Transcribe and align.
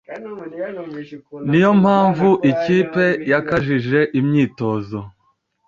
ni 1.49 1.57
yo 1.63 1.71
mpamvu 1.81 2.29
ikipe 2.51 3.05
yakajije 3.31 3.99
imyitozo 4.19 4.99